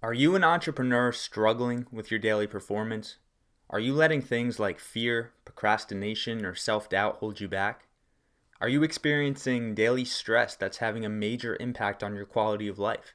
[0.00, 3.16] Are you an entrepreneur struggling with your daily performance?
[3.68, 7.88] Are you letting things like fear, procrastination, or self doubt hold you back?
[8.60, 13.14] Are you experiencing daily stress that's having a major impact on your quality of life?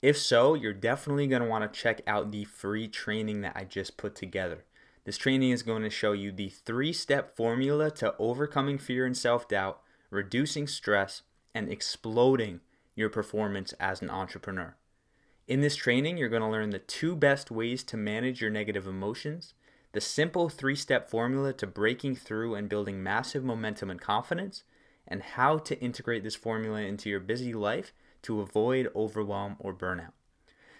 [0.00, 3.64] If so, you're definitely going to want to check out the free training that I
[3.64, 4.64] just put together.
[5.04, 9.16] This training is going to show you the three step formula to overcoming fear and
[9.16, 9.80] self doubt,
[10.10, 12.60] reducing stress, and exploding
[12.94, 14.76] your performance as an entrepreneur.
[15.48, 18.88] In this training, you're going to learn the two best ways to manage your negative
[18.88, 19.54] emotions,
[19.92, 24.64] the simple three step formula to breaking through and building massive momentum and confidence,
[25.06, 30.10] and how to integrate this formula into your busy life to avoid overwhelm or burnout.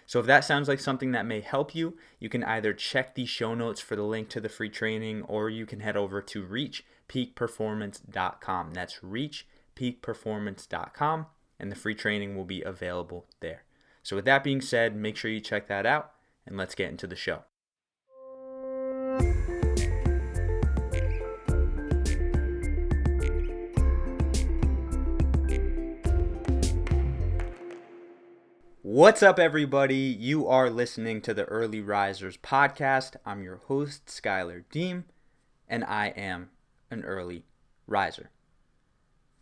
[0.05, 3.25] So, if that sounds like something that may help you, you can either check the
[3.25, 6.45] show notes for the link to the free training or you can head over to
[6.45, 8.73] reachpeakperformance.com.
[8.73, 11.25] That's reachpeakperformance.com,
[11.57, 13.63] and the free training will be available there.
[14.07, 16.13] So, with that being said, make sure you check that out
[16.45, 17.43] and let's get into the show.
[28.81, 29.97] What's up, everybody?
[29.97, 33.17] You are listening to the Early Risers podcast.
[33.25, 35.03] I'm your host, Skylar Deem,
[35.67, 36.51] and I am
[36.89, 37.43] an early
[37.87, 38.29] riser.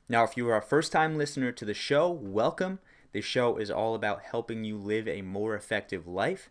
[0.10, 2.80] Now, if you are a first time listener to the show, welcome.
[3.16, 6.50] This show is all about helping you live a more effective life.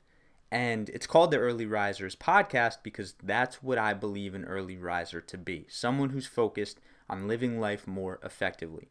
[0.50, 5.20] And it's called the Early Risers podcast because that's what I believe an early riser
[5.20, 8.88] to be someone who's focused on living life more effectively.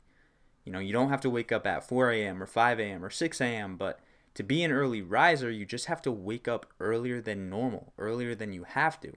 [0.63, 2.43] You know, you don't have to wake up at 4 a.m.
[2.43, 3.03] or 5 a.m.
[3.03, 4.01] or 6 a.m., but
[4.35, 8.35] to be an early riser, you just have to wake up earlier than normal, earlier
[8.35, 9.13] than you have to.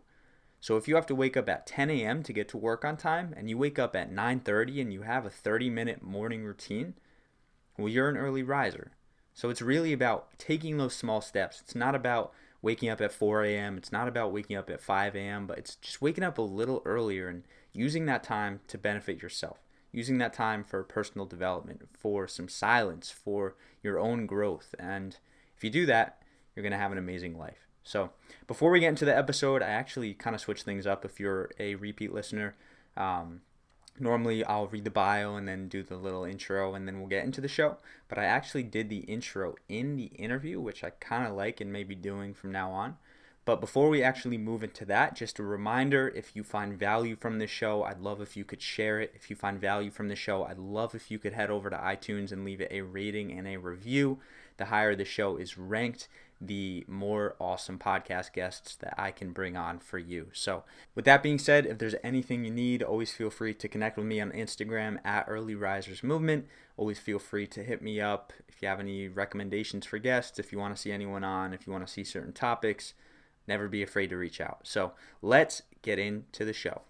[0.63, 2.23] So if you have to wake up at 10 a.m.
[2.23, 5.27] to get to work on time and you wake up at 9:30 and you have
[5.27, 6.95] a 30-minute morning routine,
[7.79, 8.93] well, you're an early riser.
[9.35, 11.61] So it's really about taking those small steps.
[11.61, 15.15] It's not about waking up at 4 a.m., it's not about waking up at 5
[15.15, 19.23] a.m., but it's just waking up a little earlier and using that time to benefit
[19.23, 19.59] yourself.
[19.93, 24.75] Using that time for personal development, for some silence, for your own growth.
[24.79, 25.17] And
[25.57, 26.23] if you do that,
[26.55, 27.67] you're going to have an amazing life.
[27.83, 28.11] So,
[28.47, 31.51] before we get into the episode, I actually kind of switch things up if you're
[31.61, 32.57] a repeat listener.
[32.97, 33.43] Um,
[34.01, 37.25] normally I'll read the bio and then do the little intro and then we'll get
[37.25, 37.77] into the show.
[38.09, 41.73] But I actually did the intro in the interview, which I kind of like and
[41.73, 42.97] maybe doing from now on.
[43.47, 47.39] But before we actually move into that, just a reminder if you find value from
[47.39, 49.13] this show, I'd love if you could share it.
[49.15, 51.77] If you find value from the show, I'd love if you could head over to
[51.77, 54.19] iTunes and leave it a rating and a review.
[54.57, 56.09] The higher the show is ranked,
[56.41, 60.29] the more awesome podcast guests that I can bring on for you.
[60.33, 60.65] So,
[60.95, 64.07] with that being said, if there's anything you need, always feel free to connect with
[64.07, 66.47] me on Instagram at Early Risers Movement.
[66.77, 70.53] Always feel free to hit me up if you have any recommendations for guests, if
[70.53, 72.95] you want to see anyone on, if you want to see certain topics.
[73.49, 74.61] Never be afraid to reach out.
[74.65, 74.93] So,
[75.23, 76.83] let's get into the show.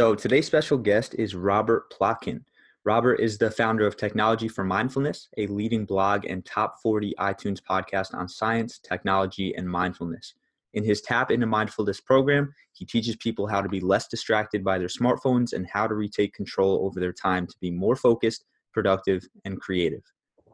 [0.00, 2.40] So today's special guest is Robert Plotkin.
[2.86, 7.60] Robert is the founder of Technology for Mindfulness, a leading blog and top 40 iTunes
[7.60, 10.32] podcast on science, technology, and mindfulness.
[10.72, 14.78] In his Tap into Mindfulness program, he teaches people how to be less distracted by
[14.78, 19.22] their smartphones and how to retake control over their time to be more focused, productive,
[19.44, 20.00] and creative.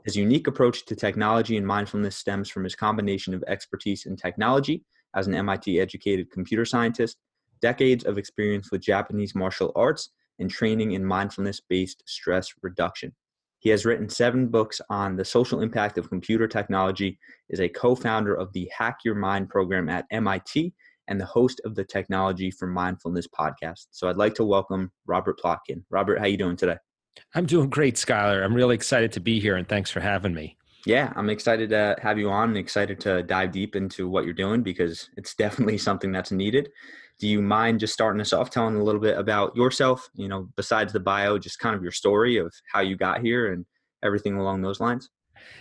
[0.05, 4.83] His unique approach to technology and mindfulness stems from his combination of expertise in technology
[5.15, 7.19] as an MIT educated computer scientist
[7.61, 13.15] decades of experience with Japanese martial arts, and training in mindfulness based stress reduction.
[13.59, 17.19] He has written seven books on the social impact of computer technology,
[17.49, 20.73] is a co-founder of the Hack Your Mind program at MIT,
[21.09, 23.87] and the host of the Technology for Mindfulness podcast.
[23.91, 25.83] So I'd like to welcome Robert Plotkin.
[25.91, 26.77] Robert, how you doing today?
[27.35, 28.45] I'm doing great, Skylar.
[28.45, 30.57] I'm really excited to be here, and thanks for having me.
[30.85, 34.35] Yeah, I'm excited to have you on and excited to dive deep into what you're
[34.35, 36.69] doing because it's definitely something that's needed
[37.19, 40.49] do you mind just starting us off telling a little bit about yourself you know
[40.57, 43.65] besides the bio just kind of your story of how you got here and
[44.03, 45.11] everything along those lines?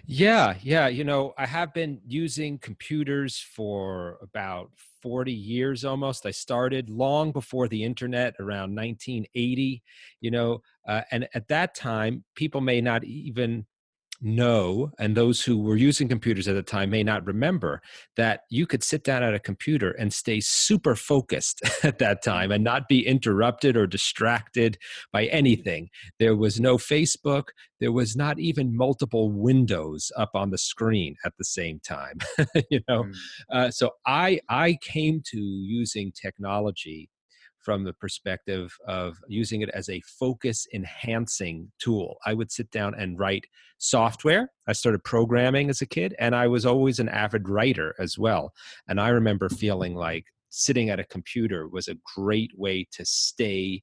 [0.06, 4.72] Yeah yeah you know i have been using computers for about
[5.02, 6.26] 40 years almost.
[6.26, 9.84] I started long before the internet around 1980
[10.22, 13.66] you know uh, and at that time people may not even
[14.22, 17.82] know, and those who were using computers at the time may not remember,
[18.16, 22.52] that you could sit down at a computer and stay super focused at that time
[22.52, 24.78] and not be interrupted or distracted
[25.12, 25.90] by anything.
[26.20, 31.34] There was no Facebook, there was not even multiple windows up on the screen at
[31.38, 32.20] the same time.
[32.70, 33.16] you know, mm.
[33.52, 37.10] uh, so I I came to using technology
[37.66, 42.18] from the perspective of using it as a focus enhancing tool.
[42.24, 43.46] I would sit down and write
[43.80, 44.52] software.
[44.68, 48.54] I started programming as a kid, and I was always an avid writer as well.
[48.88, 53.82] And I remember feeling like sitting at a computer was a great way to stay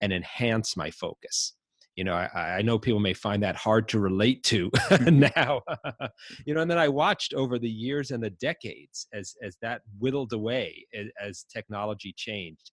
[0.00, 1.54] and enhance my focus
[1.96, 5.20] you know I, I, know people may find that hard to relate to mm-hmm.
[5.36, 5.60] now
[6.46, 9.82] you know and then i watched over the years and the decades as as that
[9.98, 12.72] whittled away as, as technology changed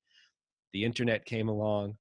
[0.73, 1.97] the internet came along,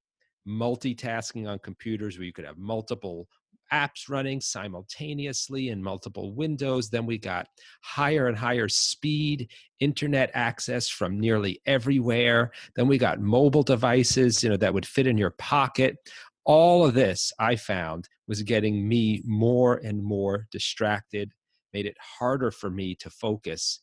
[0.47, 3.29] multitasking on computers where you could have multiple
[3.73, 6.89] apps running simultaneously in multiple windows.
[6.89, 7.49] Then we got
[7.83, 12.53] higher and higher speed internet access from nearly everywhere.
[12.75, 15.97] Then we got mobile devices, you know, that would fit in your pocket.
[16.45, 21.33] All of this I found was getting me more and more distracted,
[21.73, 23.81] made it harder for me to focus.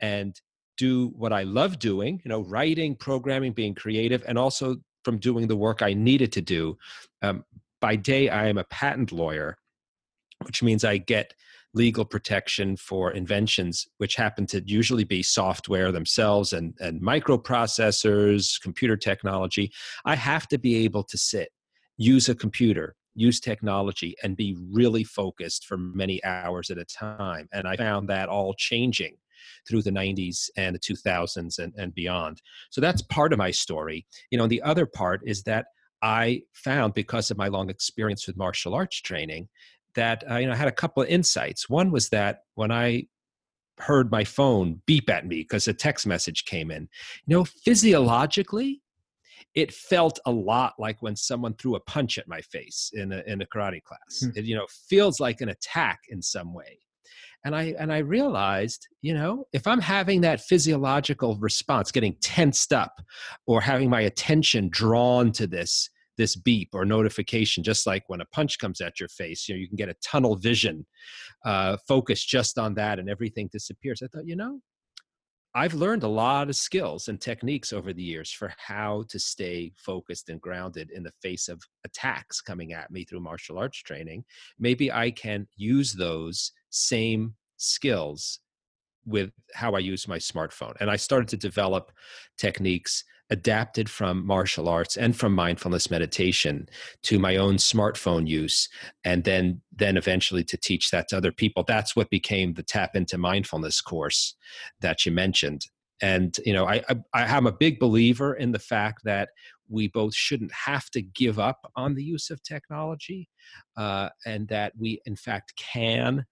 [0.00, 0.38] And
[0.76, 5.46] do what I love doing, you know, writing, programming, being creative, and also from doing
[5.46, 6.76] the work I needed to do.
[7.22, 7.44] Um,
[7.80, 9.56] by day, I am a patent lawyer,
[10.44, 11.34] which means I get
[11.74, 18.96] legal protection for inventions, which happen to usually be software themselves and, and microprocessors, computer
[18.96, 19.70] technology.
[20.04, 21.50] I have to be able to sit,
[21.98, 27.46] use a computer, use technology, and be really focused for many hours at a time.
[27.52, 29.16] And I found that all changing
[29.68, 32.40] through the 90s and the 2000s and, and beyond.
[32.70, 34.06] So that's part of my story.
[34.30, 35.66] You know, the other part is that
[36.02, 39.48] I found because of my long experience with martial arts training
[39.94, 41.68] that uh, you know I had a couple of insights.
[41.68, 43.04] One was that when I
[43.78, 46.88] heard my phone beep at me because a text message came in,
[47.26, 48.82] you know, physiologically,
[49.54, 53.22] it felt a lot like when someone threw a punch at my face in a,
[53.26, 54.20] in a karate class.
[54.22, 54.30] Hmm.
[54.38, 56.78] It, you know, feels like an attack in some way
[57.46, 62.72] and i and i realized you know if i'm having that physiological response getting tensed
[62.72, 63.00] up
[63.46, 65.88] or having my attention drawn to this
[66.18, 69.58] this beep or notification just like when a punch comes at your face you know
[69.58, 70.84] you can get a tunnel vision
[71.44, 74.60] uh, focus just on that and everything disappears i thought you know
[75.56, 79.72] I've learned a lot of skills and techniques over the years for how to stay
[79.74, 84.26] focused and grounded in the face of attacks coming at me through martial arts training.
[84.58, 88.40] Maybe I can use those same skills
[89.04, 90.74] with how I use my smartphone.
[90.80, 91.92] And I started to develop
[92.36, 96.68] techniques adapted from martial arts and from mindfulness meditation
[97.02, 98.68] to my own smartphone use
[99.04, 102.94] and then then eventually to teach that to other people that's what became the tap
[102.94, 104.36] into mindfulness course
[104.80, 105.66] that you mentioned
[106.00, 109.30] and you know I, I am a big believer in the fact that
[109.68, 113.28] we both shouldn't have to give up on the use of technology
[113.76, 116.24] uh, and that we in fact can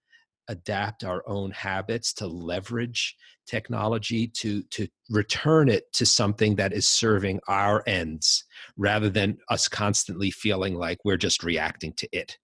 [0.47, 3.15] adapt our own habits to leverage
[3.45, 8.43] technology to to return it to something that is serving our ends
[8.77, 12.37] rather than us constantly feeling like we're just reacting to it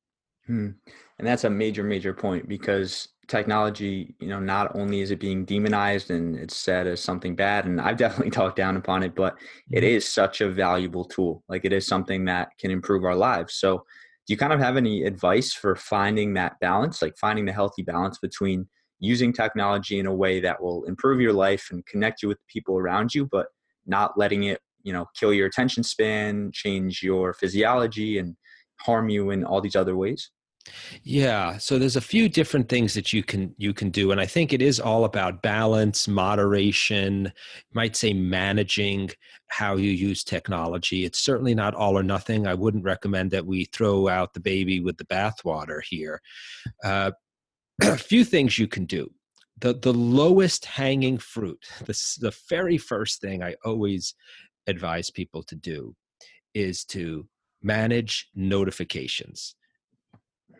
[0.45, 0.69] hmm.
[1.17, 5.45] and that's a major major point because technology you know not only is it being
[5.45, 9.35] demonized and it's said as something bad and i've definitely talked down upon it but
[9.71, 9.99] it mm-hmm.
[10.01, 13.83] such a valuable tool like it is something that can improve our lives so
[14.27, 17.81] do you kind of have any advice for finding that balance like finding the healthy
[17.81, 18.67] balance between
[18.99, 22.77] using technology in a way that will improve your life and connect you with people
[22.77, 23.47] around you but
[23.85, 28.35] not letting it you know kill your attention span change your physiology and
[28.81, 30.31] harm you in all these other ways
[31.03, 34.25] yeah, so there's a few different things that you can you can do and I
[34.25, 37.31] think it is all about balance, moderation,
[37.73, 39.09] might say managing
[39.47, 41.03] how you use technology.
[41.05, 42.47] It's certainly not all or nothing.
[42.47, 46.21] I wouldn't recommend that we throw out the baby with the bathwater here.
[46.83, 47.11] Uh,
[47.81, 49.09] a few things you can do.
[49.59, 54.13] The the lowest hanging fruit, the the very first thing I always
[54.67, 55.95] advise people to do
[56.53, 57.27] is to
[57.63, 59.55] manage notifications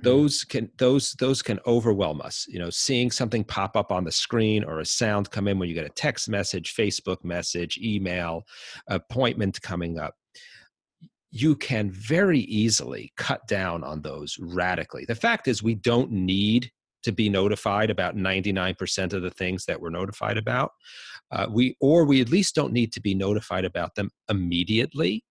[0.03, 4.11] those can those those can overwhelm us you know seeing something pop up on the
[4.11, 8.43] screen or a sound come in when you get a text message facebook message email
[8.87, 10.15] appointment coming up
[11.31, 15.05] you can very easily cut down on those radically.
[15.05, 16.69] The fact is we don't need
[17.03, 20.71] to be notified about 99% of the things that we're notified about
[21.31, 25.23] uh, we or we at least don't need to be notified about them immediately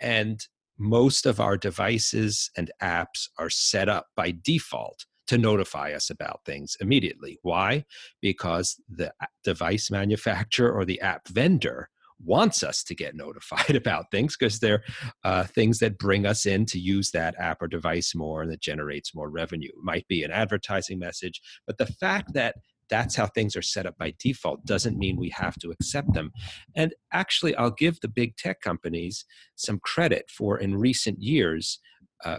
[0.00, 0.40] and
[0.78, 6.40] most of our devices and apps are set up by default to notify us about
[6.44, 7.38] things immediately.
[7.42, 7.84] Why?
[8.20, 9.12] Because the
[9.42, 11.88] device manufacturer or the app vendor
[12.22, 14.82] wants us to get notified about things because they're
[15.24, 18.60] uh, things that bring us in to use that app or device more and that
[18.60, 19.68] generates more revenue.
[19.68, 22.56] It might be an advertising message, but the fact that
[22.90, 26.32] that's how things are set up by default doesn't mean we have to accept them.
[26.76, 29.24] And actually, I'll give the big tech companies
[29.56, 31.80] some credit for in recent years
[32.24, 32.38] uh,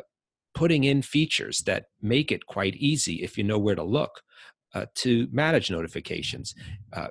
[0.54, 4.22] putting in features that make it quite easy if you know where to look
[4.74, 6.54] uh, to manage notifications.
[6.94, 7.08] Uh,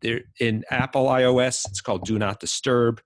[0.00, 3.00] there in Apple iOS, it's called Do Not Disturb.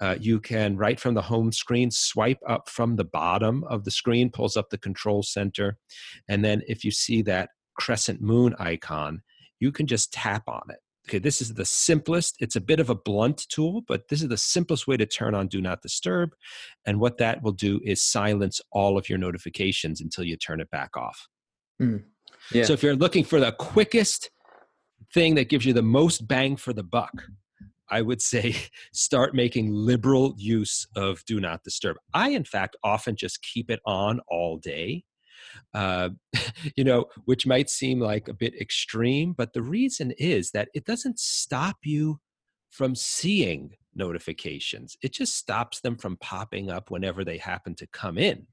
[0.00, 3.90] Uh, you can right from the home screen swipe up from the bottom of the
[3.90, 5.76] screen pulls up the control center
[6.28, 9.22] and then if you see that crescent moon icon
[9.60, 12.90] you can just tap on it okay this is the simplest it's a bit of
[12.90, 16.30] a blunt tool but this is the simplest way to turn on do not disturb
[16.86, 20.70] and what that will do is silence all of your notifications until you turn it
[20.70, 21.28] back off
[21.80, 22.02] mm,
[22.52, 22.64] yeah.
[22.64, 24.30] so if you're looking for the quickest
[25.12, 27.24] thing that gives you the most bang for the buck,
[27.90, 28.54] I would say
[28.92, 31.96] start making liberal use of do not disturb.
[32.14, 35.04] I, in fact, often just keep it on all day.
[35.74, 36.10] Uh,
[36.76, 40.84] you know, which might seem like a bit extreme, but the reason is that it
[40.84, 42.20] doesn't stop you
[42.70, 44.96] from seeing notifications.
[45.02, 48.46] It just stops them from popping up whenever they happen to come in.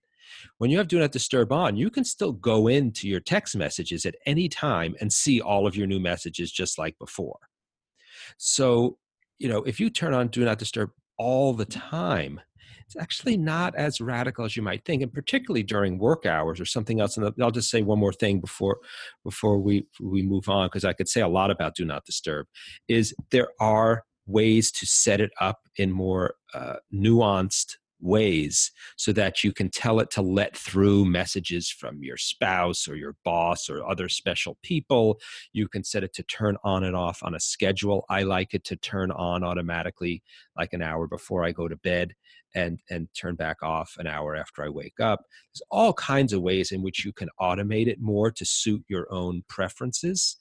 [0.58, 4.06] When you have Do Not Disturb on, you can still go into your text messages
[4.06, 7.38] at any time and see all of your new messages just like before.
[8.38, 8.98] So,
[9.38, 12.42] you know, if you turn on Do Not Disturb all the time,
[12.86, 16.66] it's actually not as radical as you might think, and particularly during work hours or
[16.66, 17.18] something else.
[17.18, 18.78] And I'll just say one more thing before
[19.24, 22.48] before we we move on, because I could say a lot about Do Not Disturb.
[22.88, 29.44] Is there are ways to set it up in more uh, nuanced ways so that
[29.44, 33.88] you can tell it to let through messages from your spouse or your boss or
[33.88, 35.20] other special people.
[35.54, 38.06] You can set it to turn on and off on a schedule.
[38.10, 40.24] I like it to turn on automatically
[40.58, 42.14] like an hour before I go to bed
[42.56, 45.22] and and turn back off an hour after I wake up.
[45.54, 49.12] There's all kinds of ways in which you can automate it more to suit your
[49.12, 50.38] own preferences.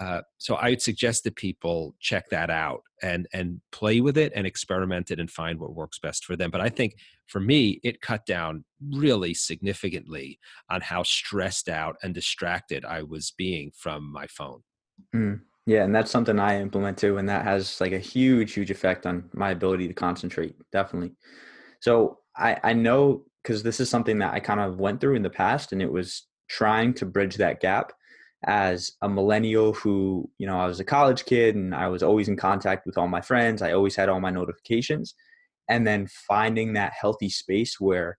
[0.00, 4.32] Uh, so I would suggest that people check that out and and play with it
[4.34, 6.50] and experiment it and find what works best for them.
[6.50, 6.94] But I think
[7.26, 10.38] for me, it cut down really significantly
[10.70, 14.62] on how stressed out and distracted I was being from my phone.
[15.14, 18.70] Mm, yeah, and that's something I implement too, and that has like a huge, huge
[18.70, 20.56] effect on my ability to concentrate.
[20.72, 21.12] Definitely.
[21.80, 25.22] So I I know because this is something that I kind of went through in
[25.22, 27.92] the past, and it was trying to bridge that gap
[28.44, 32.28] as a millennial who, you know, I was a college kid and I was always
[32.28, 33.62] in contact with all my friends.
[33.62, 35.14] I always had all my notifications.
[35.68, 38.18] And then finding that healthy space where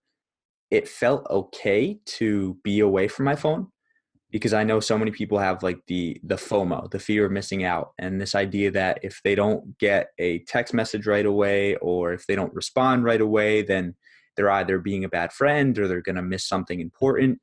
[0.70, 3.68] it felt okay to be away from my phone
[4.32, 7.64] because I know so many people have like the the FOMO, the fear of missing
[7.64, 12.14] out, and this idea that if they don't get a text message right away or
[12.14, 13.96] if they don't respond right away, then
[14.36, 17.40] they're either being a bad friend or they're going to miss something important.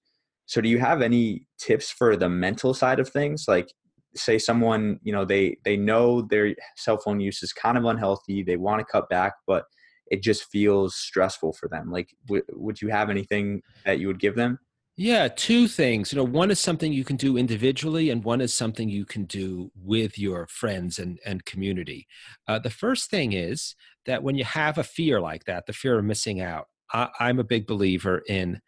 [0.46, 3.44] So do you have any tips for the mental side of things?
[3.46, 3.70] Like
[4.16, 8.42] say someone, you know, they they know their cell phone use is kind of unhealthy,
[8.42, 9.64] they want to cut back, but
[10.10, 11.90] it just feels stressful for them.
[11.90, 14.58] Like w- would you have anything that you would give them?
[15.00, 16.12] Yeah, two things.
[16.12, 19.26] You know, one is something you can do individually, and one is something you can
[19.26, 22.08] do with your friends and, and community.
[22.48, 23.76] Uh, the first thing is
[24.06, 27.38] that when you have a fear like that, the fear of missing out, I, am
[27.38, 28.60] a big believer in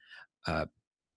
[0.47, 0.67] uh,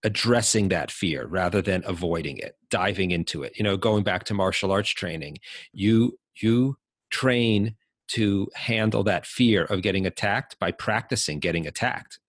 [0.02, 4.34] addressing that fear rather than avoiding it diving into it you know going back to
[4.34, 5.38] martial arts training
[5.72, 6.76] you you
[7.10, 7.74] train
[8.08, 12.18] to handle that fear of getting attacked by practicing getting attacked.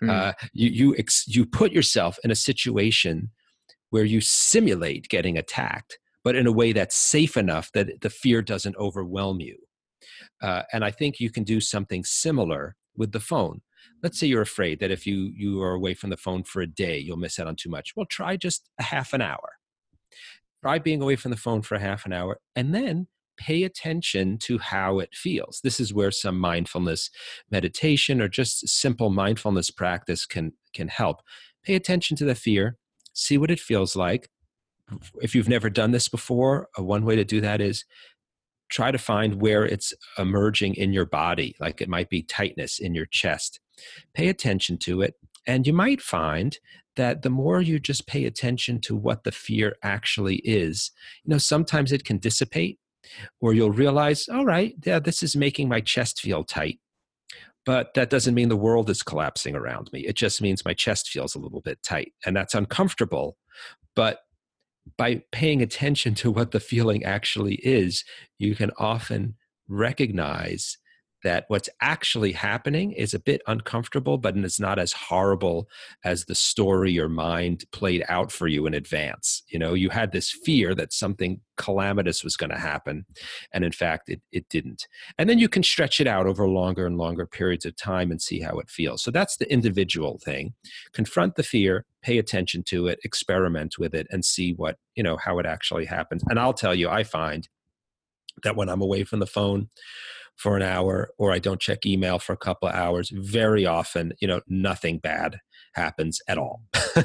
[0.00, 0.10] Mm.
[0.10, 3.30] uh, you you ex- you put yourself in a situation
[3.90, 8.42] where you simulate getting attacked but in a way that's safe enough that the fear
[8.42, 9.56] doesn't overwhelm you.
[10.40, 13.60] Uh, and i think you can do something similar with the phone.
[14.02, 16.66] Let's say you're afraid that if you you are away from the phone for a
[16.66, 17.94] day you'll miss out on too much.
[17.96, 19.50] Well try just a half an hour.
[20.62, 24.38] Try being away from the phone for a half an hour and then pay attention
[24.38, 25.60] to how it feels.
[25.62, 27.10] This is where some mindfulness
[27.50, 31.22] meditation or just simple mindfulness practice can can help.
[31.64, 32.76] Pay attention to the fear
[33.12, 34.28] see what it feels like.
[35.22, 37.84] If you've never done this before one way to do that is
[38.70, 42.94] try to find where it's emerging in your body like it might be tightness in
[42.94, 43.60] your chest.
[44.14, 45.14] Pay attention to it.
[45.46, 46.58] And you might find
[46.96, 50.90] that the more you just pay attention to what the fear actually is,
[51.24, 52.78] you know, sometimes it can dissipate
[53.40, 56.78] or you'll realize, all right, yeah, this is making my chest feel tight.
[57.64, 60.00] but that doesn't mean the world is collapsing around me.
[60.00, 63.36] It just means my chest feels a little bit tight, and that's uncomfortable.
[63.94, 64.20] But
[64.96, 68.04] by paying attention to what the feeling actually is,
[68.38, 69.36] you can often
[69.68, 70.78] recognize
[71.22, 75.68] that what's actually happening is a bit uncomfortable, but it's not as horrible
[76.04, 79.42] as the story your mind played out for you in advance.
[79.48, 83.06] You know, you had this fear that something calamitous was going to happen,
[83.52, 84.86] and in fact, it, it didn't.
[85.18, 88.20] And then you can stretch it out over longer and longer periods of time and
[88.20, 89.02] see how it feels.
[89.02, 90.54] So that's the individual thing.
[90.92, 95.16] Confront the fear, pay attention to it, experiment with it, and see what, you know,
[95.16, 96.22] how it actually happens.
[96.28, 97.48] And I'll tell you, I find
[98.42, 99.68] that when I'm away from the phone,
[100.36, 104.12] for an hour or I don't check email for a couple of hours, very often,
[104.20, 105.38] you know, nothing bad
[105.74, 106.62] happens at all.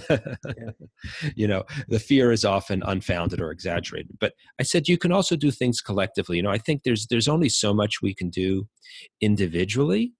[0.10, 0.20] yeah.
[1.36, 4.18] You know, the fear is often unfounded or exaggerated.
[4.20, 6.38] But I said you can also do things collectively.
[6.38, 8.68] You know, I think there's there's only so much we can do
[9.22, 10.14] individually.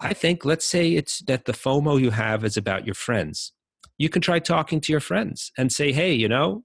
[0.00, 3.52] I think let's say it's that the FOMO you have is about your friends.
[3.98, 6.64] You can try talking to your friends and say, "Hey, you know,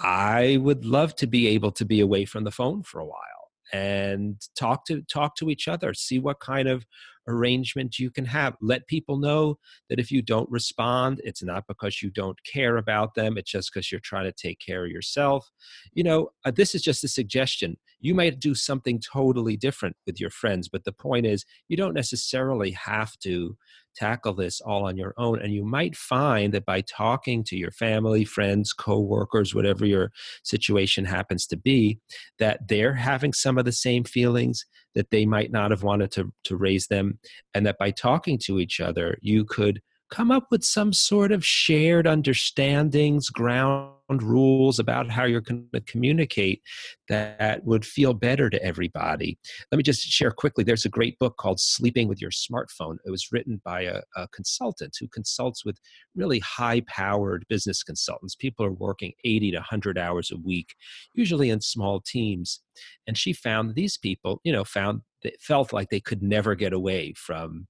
[0.00, 3.31] I would love to be able to be away from the phone for a while."
[3.72, 5.94] And talk to talk to each other.
[5.94, 6.84] See what kind of
[7.28, 8.56] arrangement you can have.
[8.60, 13.14] Let people know that if you don't respond it's not because you don't care about
[13.14, 15.50] them it's just because you're trying to take care of yourself.
[15.92, 17.76] You know uh, this is just a suggestion.
[18.00, 21.94] You might do something totally different with your friends but the point is you don't
[21.94, 23.56] necessarily have to
[23.94, 25.40] tackle this all on your own.
[25.40, 31.04] And you might find that by talking to your family, friends, coworkers, whatever your situation
[31.04, 31.98] happens to be,
[32.38, 36.32] that they're having some of the same feelings that they might not have wanted to,
[36.44, 37.18] to raise them.
[37.54, 39.80] And that by talking to each other, you could
[40.12, 43.90] come up with some sort of shared understandings, ground
[44.20, 46.60] rules about how you're going to communicate
[47.08, 49.38] that would feel better to everybody.
[49.70, 50.64] Let me just share quickly.
[50.64, 52.98] There's a great book called Sleeping with Your Smartphone.
[53.06, 55.78] It was written by a, a consultant who consults with
[56.14, 58.36] really high powered business consultants.
[58.36, 60.74] People are working 80 to 100 hours a week,
[61.14, 62.60] usually in small teams.
[63.06, 66.74] And she found these people, you know, found that felt like they could never get
[66.74, 67.66] away from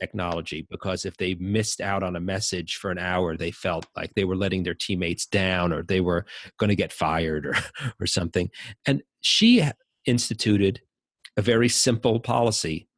[0.00, 4.14] technology because if they missed out on a message for an hour, they felt like
[4.14, 6.24] they were letting their teammates down or they were
[6.58, 7.54] going to get fired or,
[8.00, 8.50] or something.
[8.86, 9.62] And she
[10.06, 10.80] instituted
[11.36, 12.88] a very simple policy,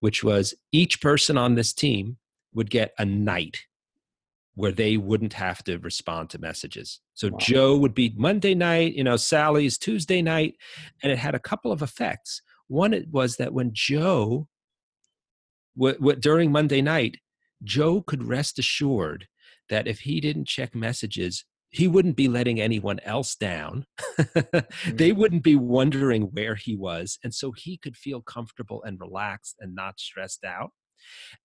[0.00, 2.18] which was each person on this team
[2.54, 3.58] would get a night
[4.54, 7.00] where they wouldn't have to respond to messages.
[7.14, 7.38] So wow.
[7.38, 10.56] Joe would be Monday night, you know, Sally's Tuesday night,
[11.00, 12.42] and it had a couple of effects.
[12.66, 14.48] One it was that when Joe
[15.78, 17.18] what, what during Monday night,
[17.62, 19.28] Joe could rest assured
[19.70, 23.84] that if he didn't check messages, he wouldn't be letting anyone else down.
[24.86, 25.16] they mm.
[25.16, 27.18] wouldn't be wondering where he was.
[27.22, 30.70] And so he could feel comfortable and relaxed and not stressed out.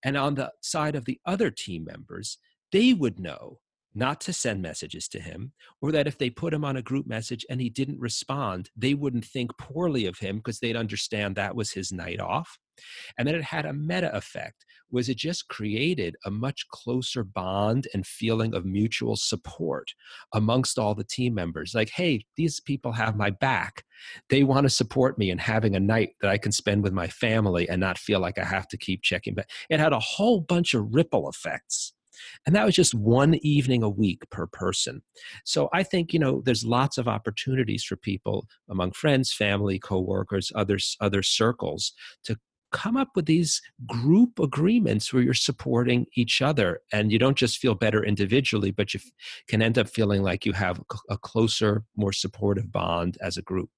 [0.02, 2.38] And on the side of the other team members,
[2.72, 3.58] they would know
[3.94, 7.06] not to send messages to him, or that if they put him on a group
[7.06, 11.54] message and he didn't respond, they wouldn't think poorly of him because they'd understand that
[11.54, 12.58] was his night off.
[13.18, 17.88] And then it had a meta effect, was it just created a much closer bond
[17.94, 19.92] and feeling of mutual support
[20.32, 21.74] amongst all the team members.
[21.74, 23.84] Like, hey, these people have my back.
[24.28, 27.08] They want to support me and having a night that I can spend with my
[27.08, 29.50] family and not feel like I have to keep checking back.
[29.70, 31.94] It had a whole bunch of ripple effects
[32.46, 35.02] and that was just one evening a week per person.
[35.44, 40.52] So I think, you know, there's lots of opportunities for people among friends, family, coworkers,
[40.54, 41.92] others, other circles
[42.24, 42.36] to
[42.74, 47.58] come up with these group agreements where you're supporting each other and you don't just
[47.58, 48.98] feel better individually but you
[49.48, 53.70] can end up feeling like you have a closer more supportive bond as a group.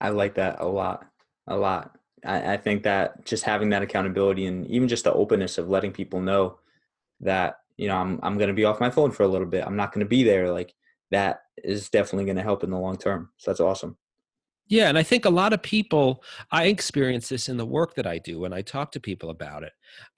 [0.00, 1.06] I like that a lot
[1.46, 1.96] a lot.
[2.24, 5.92] I, I think that just having that accountability and even just the openness of letting
[5.92, 6.58] people know
[7.20, 9.64] that you know i'm i'm going to be off my phone for a little bit.
[9.64, 10.50] I'm not going to be there.
[10.50, 10.74] Like
[11.12, 13.30] that is definitely going to help in the long term.
[13.36, 13.96] So that's awesome
[14.68, 18.06] yeah and i think a lot of people i experience this in the work that
[18.06, 19.72] i do when i talk to people about it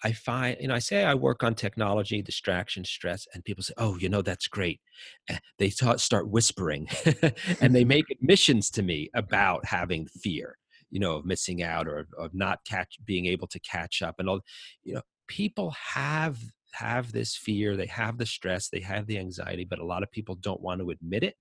[0.05, 3.75] i find you know i say i work on technology distraction stress and people say
[3.79, 4.81] oh you know that's great
[5.29, 6.89] eh, they start whispering
[7.61, 10.57] and they make admissions to me about having fear
[10.91, 14.29] you know of missing out or of not catch being able to catch up and
[14.29, 14.41] all
[14.85, 16.39] you know people have
[16.73, 20.11] have this fear, they have the stress, they have the anxiety, but a lot of
[20.13, 21.35] people don't want to admit it.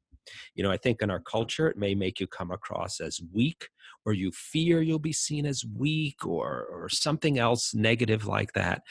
[0.55, 3.69] You know, I think in our culture, it may make you come across as weak,
[4.05, 8.83] or you fear you'll be seen as weak, or or something else negative like that.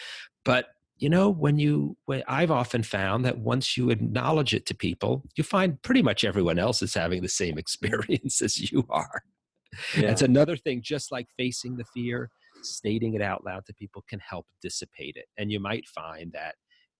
[0.44, 0.66] But
[0.98, 5.22] you know, when you, when I've often found that once you acknowledge it to people,
[5.36, 9.22] you find pretty much everyone else is having the same experience as you are.
[9.94, 10.10] Yeah.
[10.10, 12.30] It's another thing, just like facing the fear,
[12.62, 15.26] stating it out loud to people can help dissipate it.
[15.36, 16.54] And you might find that,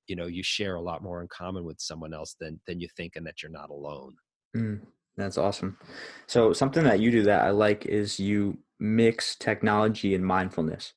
[0.09, 2.88] you know, you share a lot more in common with someone else than than you
[2.96, 4.14] think and that you're not alone.
[4.57, 4.81] Mm,
[5.16, 5.79] that's awesome.
[6.27, 10.92] So something that you do that I like is you mix technology and mindfulness.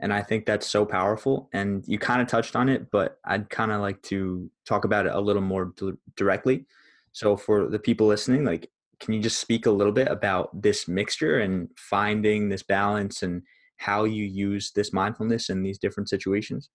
[0.00, 1.48] And I think that's so powerful.
[1.52, 5.06] And you kind of touched on it, but I'd kind of like to talk about
[5.06, 6.66] it a little more d- directly.
[7.12, 10.88] So for the people listening, like, can you just speak a little bit about this
[10.88, 13.42] mixture and finding this balance and
[13.78, 16.70] how you use this mindfulness in these different situations?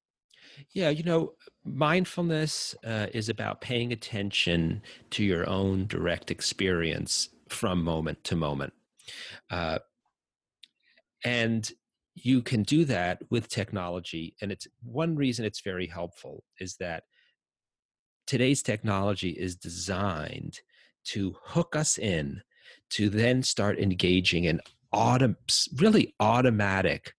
[0.73, 7.83] Yeah, you know, mindfulness uh, is about paying attention to your own direct experience from
[7.83, 8.73] moment to moment.
[9.49, 9.79] Uh,
[11.23, 11.71] and
[12.15, 14.35] you can do that with technology.
[14.41, 17.03] And it's one reason it's very helpful is that
[18.27, 20.59] today's technology is designed
[21.05, 22.41] to hook us in
[22.91, 24.61] to then start engaging in
[24.93, 25.35] autom-
[25.79, 27.13] really automatic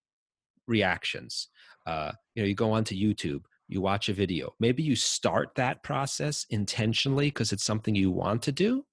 [0.66, 1.48] reactions.
[1.86, 4.54] Uh, you know, you go onto YouTube, you watch a video.
[4.60, 8.84] Maybe you start that process intentionally because it's something you want to do,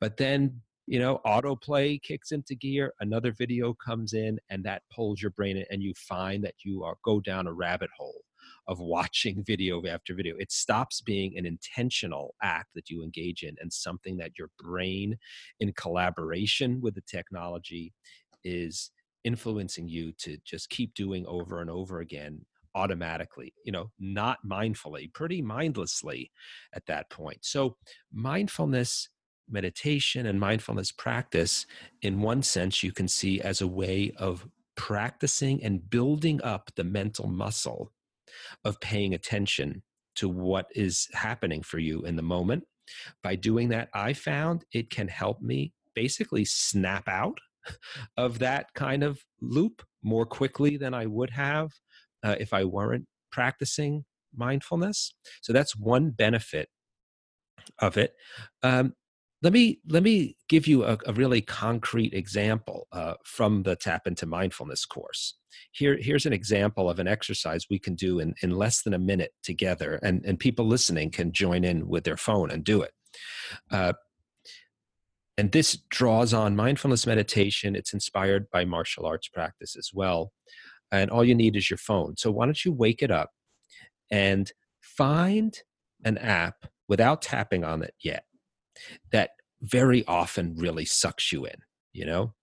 [0.00, 5.22] but then you know autoplay kicks into gear another video comes in and that pulls
[5.22, 8.20] your brain in and you find that you are go down a rabbit hole
[8.68, 13.54] of watching video after video it stops being an intentional act that you engage in
[13.60, 15.16] and something that your brain
[15.60, 17.92] in collaboration with the technology
[18.44, 18.90] is
[19.24, 25.12] influencing you to just keep doing over and over again automatically you know not mindfully
[25.12, 26.30] pretty mindlessly
[26.74, 27.38] at that point.
[27.42, 27.76] So
[28.12, 29.08] mindfulness
[29.48, 31.66] meditation and mindfulness practice
[32.02, 36.84] in one sense you can see as a way of practicing and building up the
[36.84, 37.92] mental muscle
[38.64, 39.82] of paying attention
[40.16, 42.64] to what is happening for you in the moment.
[43.22, 47.38] By doing that i found it can help me basically snap out
[48.16, 51.70] of that kind of loop more quickly than I would have
[52.22, 55.14] uh, if I weren't practicing mindfulness.
[55.42, 56.68] So that's one benefit
[57.80, 58.12] of it.
[58.62, 58.94] Um,
[59.42, 64.06] let me let me give you a, a really concrete example uh, from the Tap
[64.06, 65.34] into Mindfulness course.
[65.70, 68.98] Here, here's an example of an exercise we can do in, in less than a
[68.98, 72.92] minute together, and, and people listening can join in with their phone and do it.
[73.70, 73.92] Uh,
[75.36, 77.74] and this draws on mindfulness meditation.
[77.74, 80.32] It's inspired by martial arts practice as well.
[80.92, 82.16] And all you need is your phone.
[82.16, 83.30] So why don't you wake it up
[84.10, 85.58] and find
[86.04, 88.24] an app without tapping on it yet
[89.10, 89.30] that
[89.62, 91.56] very often really sucks you in,
[91.92, 92.34] you know?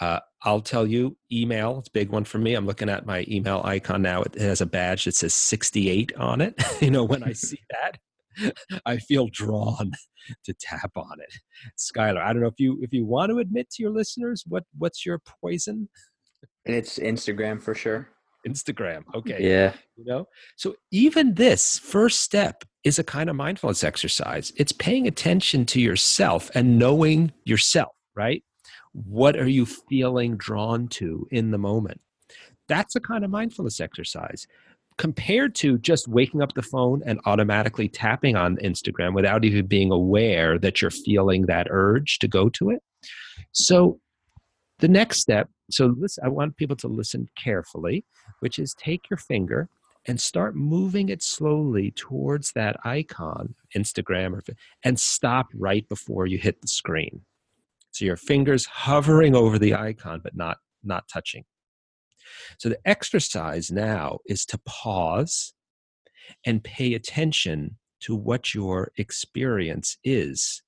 [0.00, 2.54] Uh, I'll tell you, email, it's a big one for me.
[2.54, 4.22] I'm looking at my email icon now.
[4.22, 6.60] It has a badge that says 68 on it.
[6.80, 7.98] you know, when I see that,
[8.86, 9.92] I feel drawn
[10.44, 11.34] to tap on it.
[11.78, 14.64] Skylar, I don't know if you if you want to admit to your listeners what
[14.78, 15.88] what's your poison?
[16.64, 18.08] It's Instagram for sure.
[18.46, 19.02] Instagram.
[19.14, 19.38] Okay.
[19.40, 19.72] Yeah.
[19.96, 24.52] You know, so even this first step is a kind of mindfulness exercise.
[24.56, 28.42] It's paying attention to yourself and knowing yourself, right?
[28.92, 32.00] What are you feeling drawn to in the moment?
[32.68, 34.46] That's a kind of mindfulness exercise
[35.02, 39.90] compared to just waking up the phone and automatically tapping on Instagram without even being
[39.90, 42.80] aware that you're feeling that urge to go to it.
[43.50, 43.98] So
[44.78, 48.04] the next step, so listen, I want people to listen carefully,
[48.38, 49.68] which is take your finger
[50.06, 54.42] and start moving it slowly towards that icon, Instagram, or,
[54.84, 57.22] and stop right before you hit the screen.
[57.90, 61.42] So your fingers hovering over the icon, but not not touching.
[62.58, 65.54] So the exercise now is to pause
[66.44, 70.62] and pay attention to what your experience is